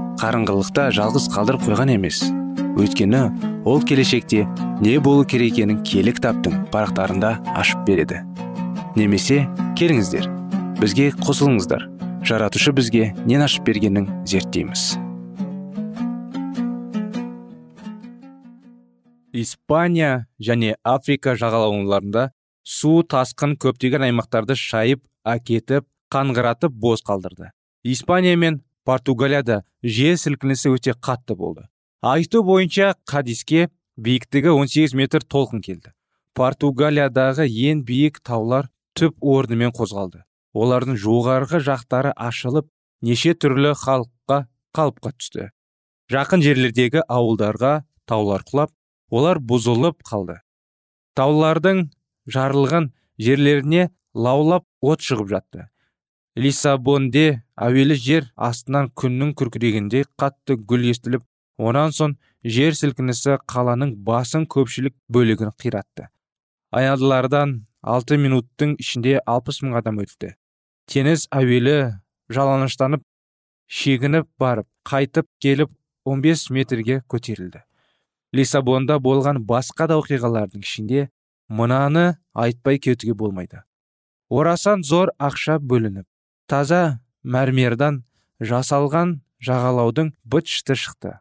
қарыңғылықта 0.21 0.91
жалғыз 0.93 1.23
қалдырып 1.33 1.63
қойған 1.65 1.95
емес. 1.95 2.19
Өйткені 2.77 3.21
ол 3.65 3.81
келешекте 3.81 4.43
не 4.81 4.99
болу 5.01 5.25
керек 5.25 5.55
екенін 5.55 5.79
киелі 5.81 6.13
кітаптың 6.13 6.67
парақтарында 6.73 7.31
ашып 7.57 7.81
береді. 7.87 8.21
Немесе 8.93 9.47
келіңіздер 9.79 10.29
бізге 10.77 11.09
қосылыңыздар. 11.25 11.87
Жаратушы 12.21 12.73
бізге 12.77 13.11
нен 13.25 13.41
ашып 13.41 13.65
бергенін 13.65 14.11
зерттейміз. 14.29 14.95
Испания 19.33 20.27
және 20.37 20.75
африка 20.83 21.33
жағалауларында 21.33 22.29
су 22.61 22.99
тасқын 23.01 23.55
көптеген 23.57 24.05
аймақтарды 24.11 24.53
шайып 24.59 25.01
әкетіп 25.25 25.87
қаңғыратып 26.13 26.75
бос 26.75 27.01
қалдырды. 27.01 27.49
Испания 27.83 28.37
мен 28.37 28.61
португалияда 28.85 29.61
жер 29.83 30.17
сілкінісі 30.17 30.73
өте 30.75 30.95
қатты 30.97 31.35
болды. 31.35 31.67
Айту 32.01 32.43
бойынша 32.43 32.95
қадиске 33.05 33.69
биіктігі 33.97 34.55
18 34.57 34.95
метр 34.97 35.21
толқын 35.21 35.61
келді. 35.61 35.93
Португалиядағы 36.33 37.45
ең 37.45 37.83
биік 37.85 38.21
таулар 38.25 38.69
түп 38.97 39.17
орнымен 39.21 39.73
қозғалды. 39.75 40.23
Олардың 40.53 40.97
жоғарғы 40.99 41.61
жақтары 41.63 42.13
ашылып 42.15 42.69
неше 43.01 43.33
түрлі 43.35 43.75
халыққа 43.77 44.45
қалыпқа 44.75 45.11
түсті. 45.17 45.49
Жақын 46.11 46.43
жерлердегі 46.43 47.03
ауылдарға 47.07 47.83
таулар 48.09 48.43
құлап 48.47 48.71
олар 49.11 49.39
бұзылып 49.39 50.01
қалды. 50.07 50.39
Таулардың 51.15 51.85
жарылған 52.31 52.91
жерлеріне 53.19 53.89
лаулап 54.13 54.65
от 54.81 55.03
шығып 55.05 55.29
жатты. 55.31 55.67
Лиссабонде 56.39 57.43
әуелі 57.59 57.95
жер 57.99 58.27
астынан 58.39 58.87
күннің 58.95 59.33
күркірегендей 59.35 60.05
қатты 60.19 60.55
гүл 60.55 60.85
естіліп 60.91 61.25
онан 61.59 61.91
соң 61.91 62.15
жер 62.43 62.75
сілкінісі 62.77 63.35
қаланың 63.51 63.97
басын 64.05 64.45
көпшілік 64.47 64.95
бөлігін 65.11 65.51
қиратты. 65.59 66.07
Аялдылардан 66.71 67.65
алты 67.83 68.17
минуттың 68.17 68.77
ішінде 68.79 69.19
алпыс 69.27 69.59
мың 69.61 69.75
адам 69.81 69.99
өтті. 70.03 70.37
Теңіз 70.87 71.27
әуелі 71.35 71.75
жалаңаштанып 72.31 73.03
шегініп 73.67 74.29
барып 74.39 74.67
қайтып 74.87 75.27
келіп 75.43 75.73
15 76.07 76.47
метрге 76.55 77.01
көтерілді. 77.11 77.65
Лиссабонда 78.31 78.97
болған 79.03 79.43
басқа 79.43 79.89
да 79.91 79.99
оқиғалардың 79.99 80.63
ішінде 80.63 81.09
мынаны 81.49 82.15
айтпай 82.33 82.79
кетуге 82.79 83.13
болмайды. 83.13 83.65
Орасан 84.31 84.83
зор 84.87 85.11
ақша 85.19 85.59
бөлініп 85.59 86.07
таза 86.51 86.99
мәрмердан 87.23 88.01
жасалған 88.43 89.21
жағалаудың 89.47 90.11
быт 90.27 90.49
шықты. 90.51 91.19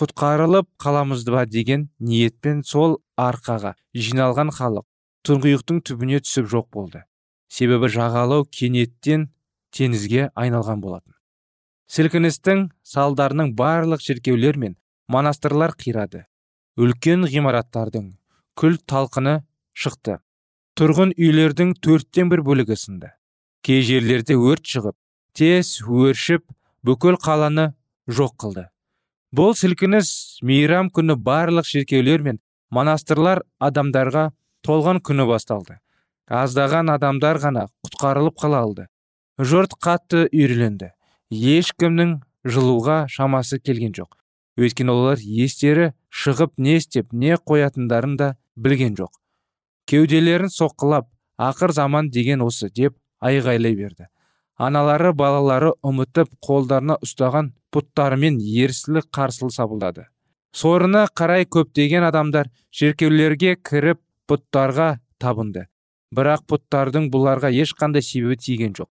Құтқарылып 0.00 0.68
қаламыз 0.80 1.24
ба? 1.28 1.44
деген 1.46 1.90
ниетпен 2.00 2.62
сол 2.64 3.02
арқаға 3.20 3.74
жиналған 3.94 4.50
халық 4.56 4.86
тұңғиықтың 5.28 5.82
түбіне 5.86 6.22
түсіп 6.24 6.48
жоқ 6.48 6.70
болды. 6.72 7.04
Себебі 7.52 7.92
жағалау 7.92 8.46
кенеттен 8.48 9.28
теңізге 9.76 10.30
айналған 10.34 10.80
болатын. 10.80 11.14
Сілкіністің 11.92 12.70
салдарының 12.82 13.52
барлық 13.54 14.00
шіркеулер 14.00 14.56
мен 14.56 14.78
монастырлар 15.08 15.76
қирады. 15.76 16.24
Үлкен 16.80 17.28
ғимараттардың 17.28 18.14
күл 18.56 18.80
талқыны 18.88 19.42
шықты. 19.76 20.22
Тұрғын 20.80 21.12
үйлердің 21.20 21.76
төрттен 21.84 22.32
бір 22.32 22.40
бөлігі 22.46 22.78
сынды. 22.80 23.12
Кей 23.62 23.82
жерлерде 23.86 24.34
өрт 24.34 24.66
шығып 24.66 24.96
тез 25.38 25.78
өршіп 25.86 26.44
бүкіл 26.86 27.18
қаланы 27.22 27.72
жоқ 28.10 28.34
қылды. 28.42 28.64
Бұл 29.32 29.54
сілкініс 29.56 30.40
мейрам 30.42 30.90
күні 30.90 31.16
барлық 31.16 31.68
шіркеулер 31.68 32.24
мен 32.26 32.40
монастырлар 32.74 33.44
адамдарға 33.62 34.30
толған 34.66 35.00
күні 35.06 35.28
басталды. 35.30 35.78
Аздаған 36.28 36.90
адамдар 36.92 37.38
ғана 37.40 37.68
құтқарылып 37.86 38.36
қала 38.42 38.64
алды. 38.66 38.88
Жұрт 39.38 39.78
қатты 39.80 40.26
үйреленді 40.28 40.92
ешкімнің 41.32 42.18
жылуға 42.44 43.06
шамасы 43.08 43.58
келген 43.62 43.94
жоқ. 43.96 44.18
Өйткені 44.60 44.92
олар 44.92 45.22
естері 45.22 45.92
шығып 46.10 46.58
не 46.58 46.76
істеп 46.76 47.12
не 47.12 47.38
қоятындарын 47.38 48.16
да 48.20 48.34
білген 48.56 48.96
жоқ. 48.98 49.14
Кеуделерін 49.88 50.52
соққылап 50.52 51.08
ақыр 51.38 51.72
заман 51.72 52.10
деген 52.10 52.42
осы 52.44 52.68
деп 52.68 52.98
айғайлай 53.22 53.76
берді. 53.78 54.08
Аналары 54.58 55.12
балалары 55.16 55.72
ұмытып 55.86 56.34
қолдарына 56.44 56.98
ұстаған 57.02 57.52
бұттарымен 57.74 58.38
ерсілі 58.38 59.02
қарсылы 59.14 59.54
сабылдады. 59.54 60.06
Сорына 60.52 61.06
қарай 61.16 61.46
көптеген 61.48 62.04
адамдар 62.04 62.50
шіркеулерге 62.70 63.56
кіріп 63.56 64.02
бұттарға 64.28 64.98
табынды. 65.22 65.66
Бірақ 66.12 66.44
бұттардың 66.52 67.08
бұларға 67.14 67.48
ешқандай 67.62 68.04
себебі 68.04 68.36
тиген 68.36 68.76
жоқ. 68.76 68.90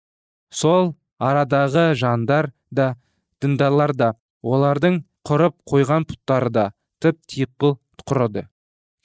Сол 0.53 0.93
арадағы 1.19 1.95
жандар 1.97 2.51
да 2.69 2.93
діндарлар 3.41 3.95
да 3.97 4.13
олардың 4.43 5.01
құрып 5.27 5.57
қойған 5.71 6.05
пұттары 6.07 6.53
да 6.53 6.65
тып 7.01 7.17
типыл 7.25 7.79
құрыды. 8.05 8.45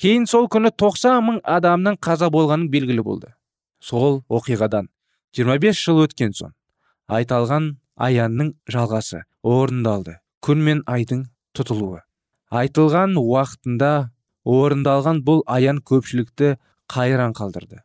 Кейін 0.03 0.27
сол 0.27 0.49
күні 0.53 0.75
90 0.77 1.25
мың 1.25 1.41
адамның 1.47 1.97
қаза 2.03 2.29
болғаны 2.31 2.69
белгілі 2.69 3.03
болды. 3.07 3.33
Сол 3.81 4.21
оқиғадан 4.29 4.91
25 5.39 5.85
жыл 5.87 6.03
өткен 6.05 6.35
соң 6.37 6.53
айталған 7.09 7.69
аянның 7.97 8.53
жалғасы 8.73 9.23
орындалды. 9.43 10.19
Күн 10.43 10.65
мен 10.67 10.83
айдың 10.91 11.27
тұтылуы. 11.57 12.03
Айтылған 12.53 13.17
уақытында 13.21 13.93
орындалған 14.45 15.23
бұл 15.25 15.41
аян 15.47 15.79
көпшілікті 15.81 16.57
қайран 16.93 17.33
қалдырды. 17.39 17.81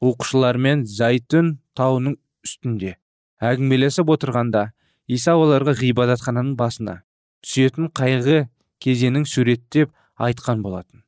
Оқушылармен 0.00 0.86
зәйтүн 0.86 1.58
тауының 1.76 2.16
үстінде 2.46 2.94
әңгімелесіп 3.42 4.12
отырғанда 4.14 4.68
иса 5.10 5.34
оларға 5.36 5.74
ғибадатхананың 5.80 6.54
басына 6.58 7.02
түсетін 7.44 7.90
қайғы 7.98 8.46
кезеңін 8.82 9.26
суреттеп 9.26 9.92
айтқан 10.16 10.62
болатын. 10.62 11.02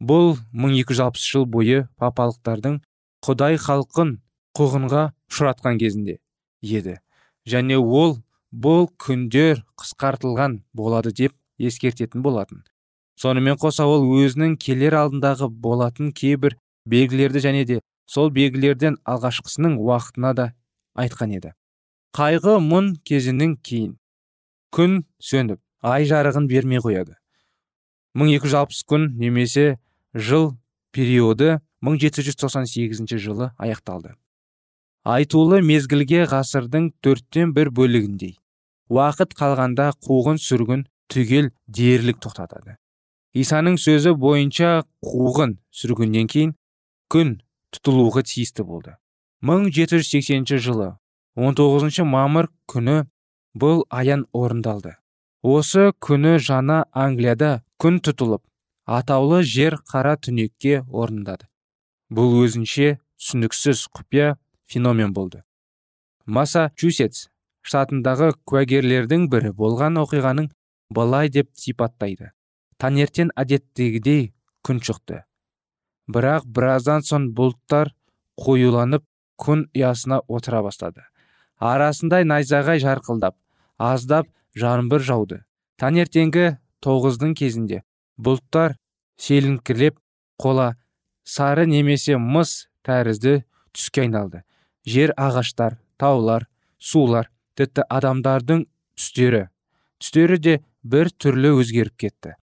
Бұл 0.00 0.36
1260 0.52 1.26
жыл 1.32 1.46
бойы 1.48 1.86
папалықтардың 2.00 2.78
құдай 3.24 3.56
халқын 3.60 4.18
қуғынға 4.56 5.10
ұшыратқан 5.30 5.78
кезінде 5.80 6.18
еді. 6.62 6.98
Және 7.46 7.76
ол 7.76 8.16
бұл 8.52 8.88
күндер 9.02 9.62
қысқартылған 9.78 10.62
болады 10.74 11.12
деп 11.12 11.34
ескертетін 11.58 12.22
болатын. 12.24 12.64
Сонымен 13.16 13.56
қоса 13.60 13.86
ол 13.88 14.06
өзінің 14.16 14.56
келер 14.60 14.96
алдындағы 15.00 15.48
болатын 15.48 16.12
кейбір 16.12 16.56
белгілерді 16.86 17.42
және 17.44 17.64
де 17.68 17.80
сол 18.06 18.30
белгілерден 18.30 18.98
алғашқысының 19.04 19.78
уақытына 19.80 20.34
да 20.36 20.50
айтқан 20.96 21.36
еді. 21.36 21.52
Қайғы 22.16 22.58
мұн 22.64 22.94
кезінің 23.04 23.56
кейін. 23.62 23.96
Күн 24.72 25.02
сөніп 25.20 25.60
ай 25.82 26.04
жарығын 26.08 26.48
бермей 26.48 26.80
қояды. 26.84 27.16
1260 28.16 28.84
күн 28.88 29.10
немесе 29.20 29.78
жыл 30.14 30.54
периоды 30.92 31.60
1798 31.84 33.18
жылы 33.20 33.52
аяқталды. 33.58 34.16
Айтулы 35.06 35.60
мезгілге 35.62 36.24
ғасырдың 36.30 36.90
төрттен 37.04 37.52
бір 37.54 37.70
бөлігіндей. 37.78 38.34
Уақыт 38.90 39.34
қалғанда 39.38 39.92
қуғын 40.02 40.40
сүргін 40.42 40.86
түгел 41.12 41.52
дерлік 41.66 42.18
тоқтатады. 42.24 42.76
Исаның 43.36 43.76
сөзі 43.78 44.16
бойынша 44.18 44.82
қуғын 45.06 45.56
сүргіннен 45.70 46.30
кейін 46.32 46.54
күн 47.12 47.36
тұтылуға 47.74 48.24
тиісті 48.26 48.66
болды. 48.66 48.96
1780 49.46 50.58
жылы 50.66 50.94
19 51.36 52.02
мамыр 52.08 52.48
күні 52.66 53.04
бұл 53.54 53.84
аян 53.90 54.24
орындалды. 54.32 54.96
Осы 55.42 55.92
күні 56.02 56.38
жаңа 56.42 56.86
англияда 56.90 57.60
күн 57.78 58.00
тұтылып 58.02 58.42
атаулы 58.86 59.42
жер 59.44 59.76
қара 59.90 60.16
түнекке 60.16 60.80
орындады 60.88 61.46
бұл 62.10 62.38
өзінше 62.44 62.96
түсініксіз 63.18 63.86
құпия 63.94 64.36
феномен 64.70 65.12
болды. 65.14 65.42
Массачусетс 66.26 67.28
штатындағы 67.66 68.32
куәгерлердің 68.48 69.28
бірі 69.30 69.52
болған 69.56 69.98
оқиғаның 70.02 70.50
былай 70.90 71.30
деп 71.30 71.50
сипаттайды. 71.58 72.32
Таңертең 72.82 73.32
әдеттегідей 73.38 74.32
күн 74.66 74.82
шықты. 74.82 75.22
Бірақ 76.12 76.46
біраздан 76.46 77.02
соң 77.06 77.30
бұлттар 77.38 77.92
қоюланып 78.38 79.04
күн 79.40 79.66
ұясына 79.74 80.20
отыра 80.28 80.62
бастады. 80.62 81.02
Арасындай 81.58 82.26
найзағай 82.28 82.82
жарқылдап 82.82 83.36
аздап 83.78 84.28
жаңбыр 84.56 85.02
жауды. 85.02 85.42
Таңертеңгі 85.80 86.56
тоғыздың 86.84 87.34
кезінде 87.36 87.82
бұлттар 88.20 88.76
селіңкілеп 89.20 89.98
қола 90.40 90.74
сары 91.24 91.66
немесе 91.66 92.16
мыс 92.20 92.66
тәрізді 92.86 93.42
түске 93.72 94.06
айналды. 94.06 94.42
Жер 94.86 95.12
ағаштар 95.18 95.78
таулар 96.00 96.46
сулар 96.78 97.30
тіпті 97.58 97.84
адамдардың 97.90 98.64
түстері. 98.96 99.46
Түстері 100.00 100.38
де 100.38 100.58
бір 100.84 101.10
түрлі 101.10 101.54
өзгеріп 101.60 101.96
кетті. 101.98 102.36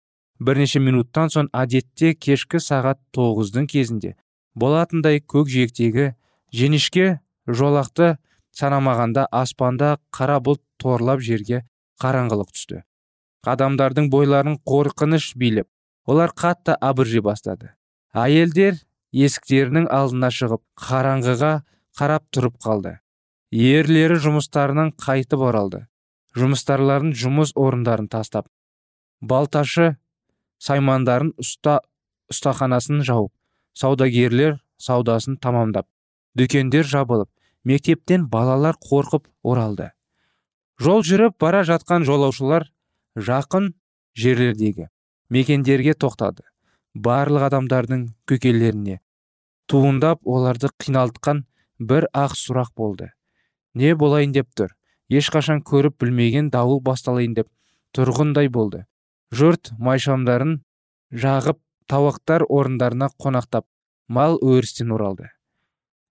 Бірнеше 0.43 0.81
минуттан 0.83 1.31
соң 1.31 1.49
әдетте 1.55 2.13
кешкі 2.13 2.59
сағат 2.59 2.99
тоғыздың 3.15 3.67
кезінде 3.71 4.15
болатындай 4.55 5.21
көкжиектегі 5.21 6.13
жеңішке 6.53 7.19
жолақты 7.47 8.15
санамағанда 8.53 9.27
аспанда 9.31 9.97
қара 10.13 10.39
бұлт 10.43 10.61
торлап 10.81 11.21
жерге 11.23 11.63
қараңғылық 12.01 12.51
түсті. 12.53 12.81
Адамдардың 13.43 14.09
бойларын 14.11 14.57
қорқыныш 14.67 15.33
билеп 15.39 15.67
олар 16.05 16.33
қатты 16.35 16.75
абыржи 16.79 17.21
бастады. 17.21 17.73
Әйелдер 18.13 18.77
есіктерінің 19.13 19.87
алдына 19.91 20.29
шығып 20.33 20.61
қараңғыға 20.79 21.53
қарап 21.97 22.25
тұрып 22.33 22.57
қалды. 22.63 22.97
Ерлері 23.53 24.17
жұмыстарынан 24.21 24.93
қайтып 24.97 25.43
оралды. 25.45 25.85
Жұмыстарларын 26.37 27.13
жұмыс 27.13 27.53
орындарын 27.53 28.09
тастап. 28.09 28.47
Балташы 29.21 29.95
саймандарын 30.63 31.33
ұста 31.39 31.79
ұстаханасын 32.33 33.03
жауып 33.05 33.31
саудагерлер 33.77 34.57
саудасын 34.81 35.37
тамамдап 35.41 35.87
дүкендер 36.37 36.87
жабылып 36.89 37.29
мектептен 37.63 38.25
балалар 38.29 38.77
қорқып 38.81 39.27
оралды. 39.43 39.91
Жол 40.81 41.03
жүріп 41.05 41.37
бара 41.39 41.61
жатқан 41.67 42.05
жолаушылар 42.07 42.67
жақын 43.15 43.73
жерлердегі 44.17 44.89
мекендерге 45.29 45.93
тоқтады. 45.93 46.43
Барлық 46.93 47.47
адамдардың 47.49 48.07
көкелеріне 48.29 48.99
туындап 49.69 50.21
оларды 50.25 50.69
қиналтқан 50.81 51.45
бір 51.79 52.07
ақ 52.13 52.35
сұрақ 52.37 52.73
болды. 52.75 53.11
Не 53.73 53.95
болайын 53.95 54.33
деп 54.33 54.49
тұр? 54.57 54.73
Ешқашан 55.09 55.61
көріп 55.65 55.99
білмеген 56.01 56.49
дауыл 56.53 56.81
басталайын 56.81 57.33
деп 57.37 57.49
тұрғындай 57.95 58.49
болды. 58.49 58.85
Жұрт 59.33 59.73
майшамдарын 59.79 60.59
жағып 61.11 61.59
тауақтар 61.89 62.45
орындарына 62.49 63.09
қонақтап 63.19 63.65
мал 64.07 64.37
өрістен 64.41 64.93
оралды. 64.93 65.29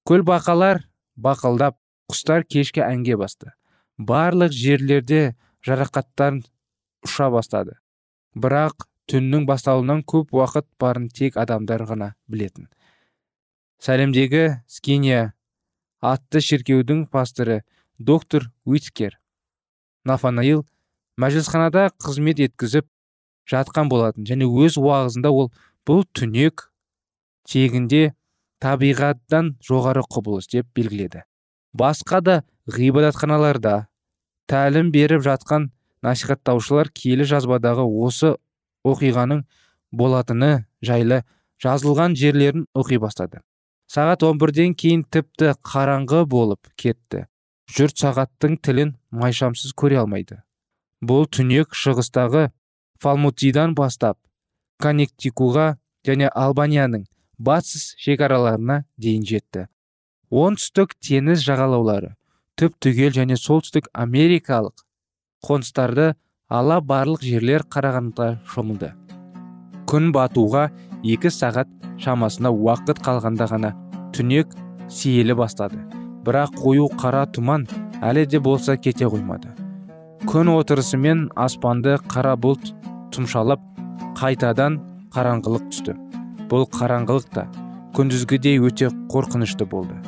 Көл 0.07 0.25
бақалар 0.27 0.83
бақылдап 1.17 1.79
құстар 2.11 2.45
кешке 2.45 2.83
әнге 2.83 3.17
басты. 3.17 3.53
Барлық 3.99 4.53
жерлерде 4.55 5.35
жарақаттар 5.67 6.41
ұша 7.07 7.31
бастады. 7.31 7.79
Бірақ 8.35 8.87
түннің 9.11 9.47
басталуынан 9.47 10.03
көп 10.09 10.33
уақыт 10.35 10.67
барын 10.81 11.09
тек 11.09 11.37
адамдар 11.37 11.85
ғана 11.87 12.15
білетін. 12.31 12.69
Сәлемдегі 13.83 14.63
скиния 14.71 15.33
атты 16.03 16.43
шіркеудің 16.43 17.07
пасторы 17.11 17.63
доктор 17.99 18.51
уиткер 18.67 19.19
нафанаил 20.05 20.65
мәжілісханада 21.23 21.91
қызмет 22.03 22.43
еткізіп 22.43 22.89
жатқан 23.51 23.91
болатын 23.93 24.27
және 24.27 24.49
өз 24.49 24.79
уағызында 24.81 25.31
ол 25.31 25.53
бұл 25.87 26.03
түнек 26.19 26.69
тегінде 27.49 28.13
табиғаттан 28.63 29.57
жоғары 29.67 30.03
құбылыс 30.07 30.49
деп 30.53 30.69
белгіледі. 30.77 31.25
Басқа 31.75 32.21
да 32.23 32.37
ғибадатханаларда 32.71 33.87
тәлім 34.51 34.93
беріп 34.95 35.25
жатқан 35.27 35.71
насихаттаушылар 36.03 36.91
келі 36.95 37.27
жазбадағы 37.27 37.87
осы 38.07 38.35
оқиғаның 38.87 39.45
болатыны 39.91 40.67
жайлы 40.83 41.23
жазылған 41.63 42.15
жерлерін 42.19 42.67
оқи 42.75 42.99
бастады. 43.03 43.43
Сағат 43.93 44.25
11-ден 44.25 44.73
кейін 44.79 45.03
тіпті 45.13 45.53
қараңғы 45.69 46.23
болып 46.25 46.71
кетті. 46.81 47.27
Жұрт 47.73 48.01
сағаттың 48.01 48.57
тілін 48.65 48.95
майшамсыз 49.13 49.75
көре 49.77 49.99
алмайды. 50.01 50.39
Бұл 51.05 51.27
түнек 51.29 51.77
шығыстағы 51.77 52.47
фалмутидан 53.03 53.75
бастап 53.77 54.17
коннектикуға 54.81 55.77
және 56.07 56.31
албанияның 56.33 57.05
батыс 57.39 57.93
шекараларына 58.01 58.83
дейін 58.97 59.27
жетті. 59.29 59.67
Оңтүстік 60.33 60.97
теңіз 61.05 61.45
жағалаулары 61.45 62.15
түп 62.57 62.79
түгел 62.81 63.13
және 63.17 63.37
солтүстік 63.37 63.91
америкалық 63.93 64.87
қоныстарды 65.45 66.15
ала 66.49 66.81
барлық 66.81 67.25
жерлер 67.27 67.67
қарағандыға 67.69 68.39
шомылды. 68.55 68.93
Күн 69.91 70.13
батуға 70.17 70.71
екі 71.03 71.31
сағат 71.35 71.71
шамасына 72.03 72.53
уақыт 72.53 73.03
қалғанда 73.03 73.49
ғана 73.51 73.73
түнек 74.15 74.55
сейілі 74.89 75.37
бастады. 75.39 75.81
Бірақ 76.23 76.55
қою 76.63 76.87
қара 77.01 77.25
тұман 77.27 77.67
әлі 78.03 78.27
де 78.31 78.39
болса 78.39 78.77
кете 78.77 79.09
қоймады. 79.11 79.51
Күн 80.31 80.53
отырысымен 80.53 81.27
аспанды 81.35 81.97
қара 82.07 82.37
бұлт 82.39 82.71
тұмшалап 83.15 83.63
қайтадан 84.21 84.79
қараңғылық 85.15 85.67
түсті. 85.73 85.97
Бұл 86.51 86.69
қараңғылық 86.71 87.29
та 87.35 87.49
күндізгідей 87.97 88.61
өте 88.63 88.93
қорқынышты 89.13 89.67
болды. 89.67 89.99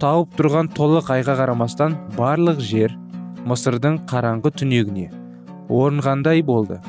Тауып 0.00 0.32
тұрған 0.38 0.70
толық 0.72 1.12
айға 1.12 1.36
қарамастан 1.42 1.98
барлық 2.16 2.62
жер 2.64 2.96
мысырдың 3.44 4.00
қараңғы 4.08 4.54
түнегіне 4.62 5.10
орынғандай 5.68 6.42
болды. 6.42 6.80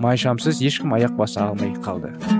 Майшамсыз 0.00 0.60
ешкім 0.64 0.96
аяқ 0.98 1.16
баса 1.16 1.46
алмай 1.48 1.74
қалды. 1.84 2.39